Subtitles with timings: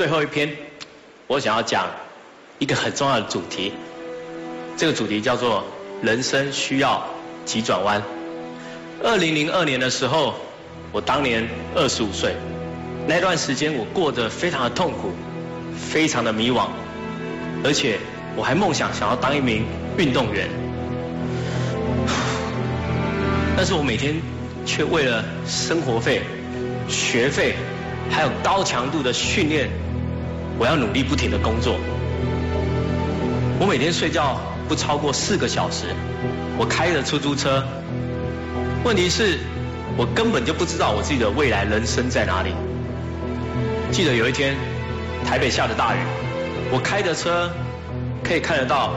[0.00, 0.56] 最后一篇，
[1.26, 1.90] 我想要讲
[2.58, 3.74] 一个很重要的主题。
[4.78, 5.62] 这个主题叫做
[6.00, 7.04] “人生需要
[7.44, 8.02] 急转弯”。
[9.04, 10.36] 二零零二年的时候，
[10.90, 12.34] 我当年二十五岁，
[13.06, 15.12] 那段时间我过得非常的痛苦，
[15.76, 16.68] 非常的迷惘，
[17.62, 17.98] 而且
[18.36, 19.66] 我还梦想想要当一名
[19.98, 20.48] 运动员。
[23.54, 24.14] 但是我每天
[24.64, 26.22] 却为了生活费、
[26.88, 27.54] 学费，
[28.10, 29.68] 还有高强度的训练，
[30.60, 31.78] 我要努力不停的工作。
[33.58, 34.38] 我每天睡觉
[34.68, 35.86] 不超过四个小时，
[36.58, 37.64] 我开着出租车。
[38.84, 39.38] 问题是，
[39.96, 42.52] 我根本就不知道我自己的未来人生在哪里。
[43.90, 44.54] 记得有一天，
[45.24, 45.98] 台北下着大雨，
[46.70, 47.50] 我开着车
[48.22, 48.92] 可以看得到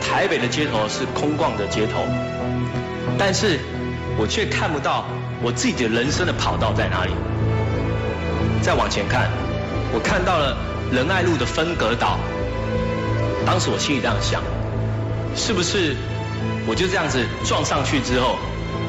[0.00, 2.06] 台北的街头是空旷的街头，
[3.18, 3.58] 但是
[4.16, 5.04] 我却看不到
[5.42, 7.12] 我自己的人生的跑道在哪里。
[8.62, 9.28] 再往前看，
[9.92, 10.56] 我看到了
[10.92, 12.18] 仁爱路的分隔岛。
[13.46, 14.42] 当时我心里这样想：
[15.34, 15.96] 是不是
[16.66, 18.36] 我就这样子撞上去之后？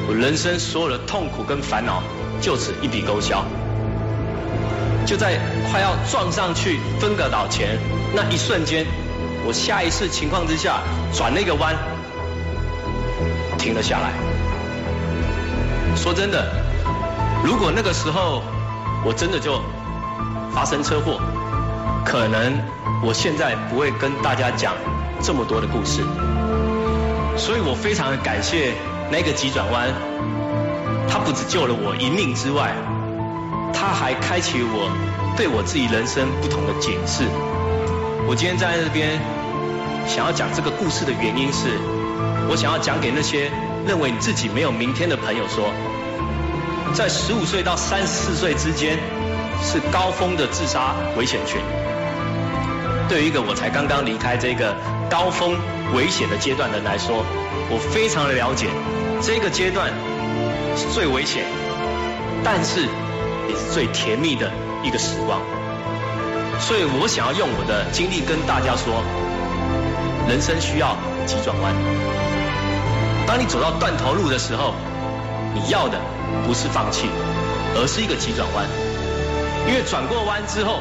[0.06, 2.02] 我人生所有的痛苦跟烦恼
[2.40, 3.42] 就此一笔勾销。
[5.06, 5.38] 就在
[5.70, 7.78] 快要撞上去分隔岛前
[8.14, 8.86] 那一瞬间，
[9.46, 10.82] 我下意识情况之下
[11.14, 11.74] 转了一个弯，
[13.58, 14.12] 停了下来。
[15.96, 16.46] 说真的，
[17.42, 18.42] 如果那个时候
[19.04, 19.60] 我真的就
[20.54, 21.18] 发生车祸，
[22.04, 22.60] 可能
[23.02, 24.74] 我现在不会跟大家讲
[25.22, 26.02] 这么多的故事。
[27.36, 28.72] 所以我非常的感谢。
[29.12, 29.92] 那个急转弯，
[31.06, 32.72] 它不只救了我一命之外，
[33.70, 34.88] 它还开启我
[35.36, 37.22] 对我自己人生不同的解释。
[38.26, 39.20] 我今天在这边，
[40.08, 41.78] 想要讲这个故事的原因是，
[42.48, 43.52] 我想要讲给那些
[43.86, 45.68] 认为你自己没有明天的朋友说，
[46.94, 48.98] 在十五岁到三十四岁之间
[49.62, 51.60] 是高峰的自杀危险群。
[53.08, 54.74] 对于一个我才刚刚离开这个
[55.10, 55.56] 高峰
[55.94, 57.24] 危险的阶段的人来说，
[57.70, 58.66] 我非常的了解。
[59.22, 59.92] 这个阶段
[60.76, 61.44] 是最危险，
[62.42, 62.82] 但是
[63.48, 64.50] 也是最甜蜜的
[64.82, 65.40] 一个时光。
[66.60, 69.02] 所以我想要用我的经历跟大家说，
[70.28, 70.96] 人生需要
[71.26, 71.74] 急转弯。
[73.26, 74.74] 当你走到断头路的时候，
[75.54, 75.98] 你要的
[76.46, 77.08] 不是放弃，
[77.76, 78.66] 而是一个急转弯。
[79.68, 80.80] 因为转过弯之后，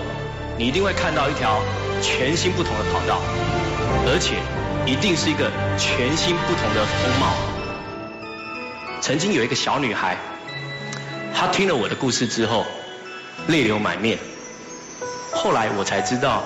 [0.57, 1.59] 你一定会看到一条
[2.03, 3.21] 全新不同的跑道，
[4.05, 4.35] 而且
[4.85, 7.33] 一定是一个全新不同的风貌。
[8.99, 10.17] 曾经有一个小女孩，
[11.33, 12.65] 她听了我的故事之后，
[13.47, 14.19] 泪流满面。
[15.31, 16.43] 后来我才知道，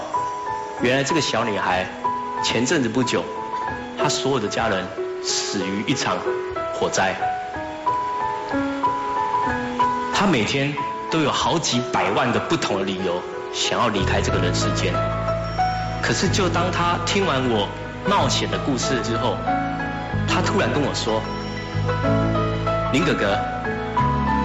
[0.81, 1.87] 原来这个小女孩
[2.43, 3.25] 前阵子不久，
[3.97, 4.87] 她所有的家人
[5.23, 6.17] 死于一场
[6.73, 7.15] 火灾。
[10.13, 10.73] 她每天
[11.09, 13.21] 都有好几百万的不同的理由
[13.53, 14.93] 想要离开这个人世间。
[16.01, 17.67] 可是就当他听完我
[18.07, 19.37] 冒险的故事之后，
[20.27, 21.21] 他突然跟我说。
[22.93, 23.37] 林哥哥，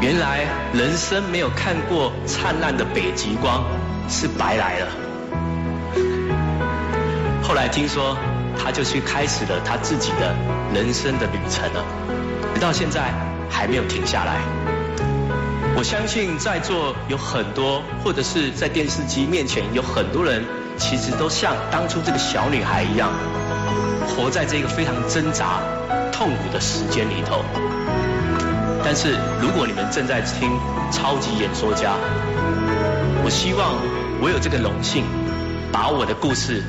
[0.00, 3.64] 原来人生没有看过灿烂的北极光
[4.08, 4.86] 是白来了。
[7.42, 8.16] 后来听说，
[8.58, 10.34] 他就去开始了他自己的
[10.74, 11.84] 人生的旅程了，
[12.54, 13.12] 直到现在
[13.48, 14.40] 还没有停下来。
[15.76, 20.44] 我相信在座有很多，或者是在电视机面前有很多人，
[20.76, 23.10] 其实都像当初这个小女孩一样，
[24.08, 25.60] 活在这个非常挣扎、
[26.12, 27.44] 痛苦的时间里头。
[28.84, 30.50] 但是，如果你们正在听
[30.90, 31.94] 超级演说家，
[33.24, 33.76] 我希望
[34.20, 35.04] 我有这个荣幸，
[35.70, 36.62] 把我的故事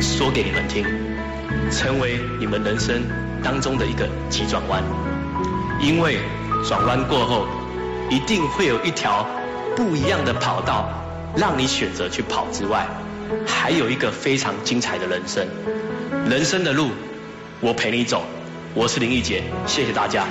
[0.00, 0.84] 说给你们听，
[1.70, 3.02] 成为你们人生
[3.42, 4.82] 当中的一个急转弯。
[5.80, 6.18] 因为
[6.68, 7.46] 转弯过后，
[8.10, 9.26] 一定会有一条
[9.74, 10.86] 不一样的跑道，
[11.36, 12.86] 让你选择去跑之外，
[13.46, 15.46] 还有一个非常精彩的人生。
[16.28, 16.90] 人生的路，
[17.60, 18.24] 我陪你走。
[18.74, 20.26] 我是林玉杰，谢谢大家。